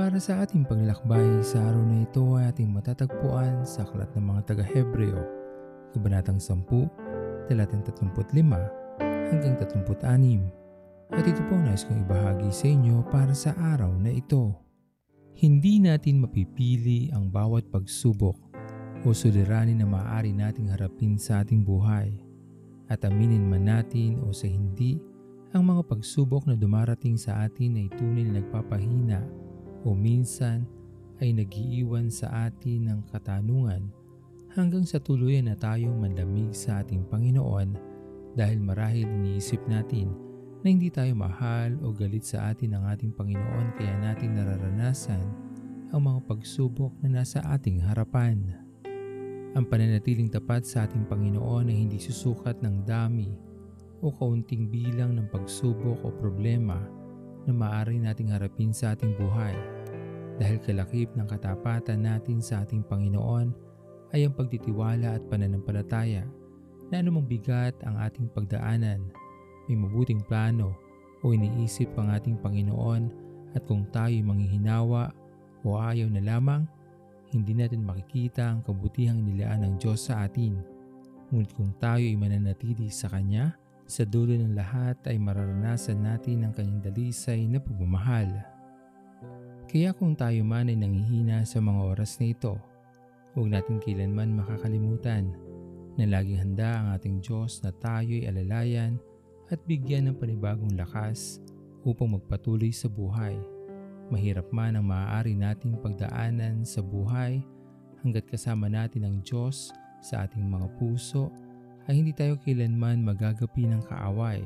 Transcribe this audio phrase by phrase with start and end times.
[0.00, 4.48] Para sa ating paglalakbay sa araw na ito ay ating matatagpuan sa Aklat ng mga
[4.48, 5.20] taga-Hebreo,
[5.92, 6.64] Kabanatang 10,
[7.52, 8.32] talatang 35
[9.28, 11.12] hanggang 36.
[11.12, 14.56] At ito po nais kong ibahagi sa inyo para sa araw na ito.
[15.36, 18.40] Hindi natin mapipili ang bawat pagsubok
[19.04, 22.08] o suliranin na maaari nating harapin sa ating buhay.
[22.88, 24.96] At aminin man natin o sa hindi,
[25.52, 29.49] ang mga pagsubok na dumarating sa atin ay tunay na nagpapahina
[29.84, 30.64] o minsan
[31.20, 33.92] ay nagiiwan sa atin ng katanungan
[34.56, 37.76] hanggang sa tuluyan na tayong manlamig sa ating Panginoon
[38.34, 40.10] dahil marahil iniisip natin
[40.60, 45.24] na hindi tayo mahal o galit sa atin ng ating Panginoon kaya natin nararanasan
[45.90, 48.38] ang mga pagsubok na nasa ating harapan.
[49.58, 53.34] Ang pananatiling tapat sa ating Panginoon ay hindi susukat ng dami
[53.98, 56.78] o kaunting bilang ng pagsubok o problema
[57.50, 59.58] na maaari nating harapin sa ating buhay.
[60.38, 63.50] Dahil kalakip ng katapatan natin sa ating Panginoon
[64.14, 66.22] ay ang pagtitiwala at pananampalataya
[66.90, 69.02] na anumang bigat ang ating pagdaanan,
[69.66, 70.78] may mabuting plano
[71.26, 73.10] o iniisip ang ating Panginoon
[73.58, 75.10] at kung tayo manghihinawa
[75.66, 76.64] o ayaw na lamang,
[77.30, 80.58] hindi natin makikita ang kabutihang nilaan ng Diyos sa atin.
[81.30, 83.54] Ngunit kung tayo ay mananatili sa Kanya,
[83.90, 88.30] sa dulo ng lahat ay mararanasan natin ang kanyang dalisay na pagmamahal.
[89.66, 92.54] Kaya kung tayo man ay nangihina sa mga oras na ito,
[93.34, 95.34] huwag natin kailanman makakalimutan
[95.98, 98.94] na laging handa ang ating Diyos na tayo ay alalayan
[99.50, 101.42] at bigyan ng panibagong lakas
[101.82, 103.34] upang magpatuloy sa buhay.
[104.10, 107.42] Mahirap man ang maaari nating pagdaanan sa buhay
[108.06, 111.34] hanggat kasama natin ang Diyos sa ating mga puso
[111.90, 114.38] ay hindi tayo kailanman magagapi ng kaaway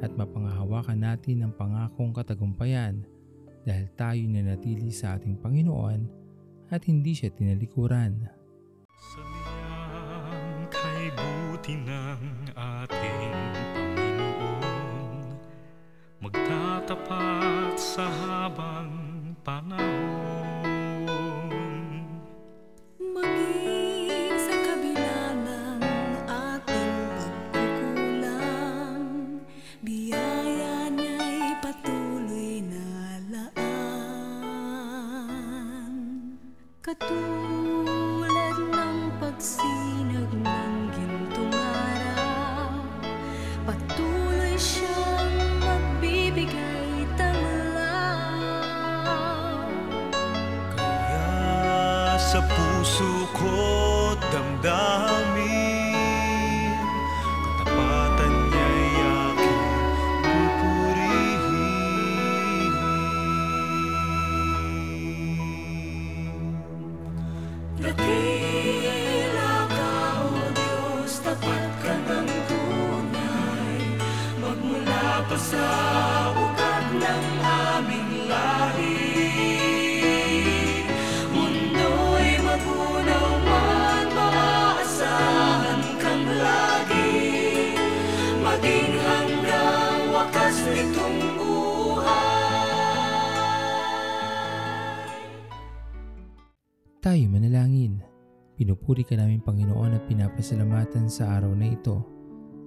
[0.00, 3.04] at mapangahawakan natin ang pangakong katagumpayan
[3.68, 6.08] dahil tayo nanatili sa ating Panginoon
[6.72, 8.24] at hindi siya tinalikuran.
[8.96, 12.20] Sabihan kay buti ng
[12.56, 13.36] ating
[13.76, 15.12] Panginoon
[16.24, 19.01] Magtatapat sa habang
[52.32, 55.52] sa puso ko damdamin
[57.60, 59.60] Katapatan niya'y aking
[60.24, 61.52] pupurihin
[67.84, 69.92] Dakila ka,
[70.24, 73.76] O Diyos, tapat ka ng tunay.
[74.40, 75.68] Magmula pa sa
[90.72, 92.60] nitong buhay.
[97.04, 98.00] Tayo manalangin.
[98.56, 102.00] Pinupuri ka namin Panginoon at pinapasalamatan sa araw na ito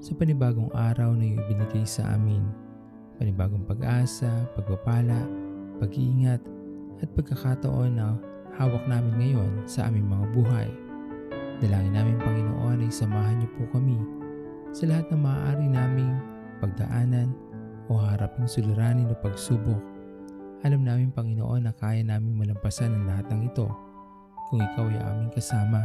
[0.00, 2.40] sa panibagong araw na iyong binigay sa amin.
[3.20, 5.28] Panibagong pag-asa, pagpapala,
[5.76, 6.40] pag-iingat
[7.04, 8.16] at pagkakataon na
[8.56, 10.68] hawak namin ngayon sa aming mga buhay.
[11.60, 14.00] Dalangin namin Panginoon ay samahan niyo po kami
[14.72, 16.14] sa lahat ng maaari naming
[16.62, 17.28] pagdaanan
[17.90, 19.82] o haraping suliranin o pagsubok.
[20.62, 23.66] Alam namin Panginoon na kaya naming malampasan ang lahat ng ito
[24.48, 25.82] kung ikaw ay aming kasama.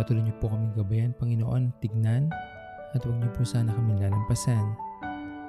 [0.00, 2.32] Patuloy niyo po kaming gabayan, Panginoon, tignan
[2.96, 4.72] at huwag niyo po sana kami lalampasan.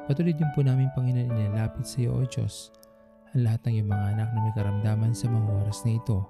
[0.04, 2.76] Patuloy din po namin, Panginoon, inilapit sa iyo, O Diyos,
[3.32, 6.28] ang lahat ng iyong mga anak na may karamdaman sa mga oras na ito.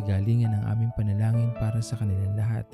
[0.00, 2.64] Kagalingan ang aming panalangin para sa kanilang lahat.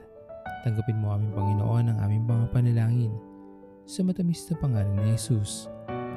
[0.63, 3.15] Tanggapin mo aming Panginoon ang aming mga panalangin.
[3.83, 5.72] Sa matamis na pangalan ni Jesus.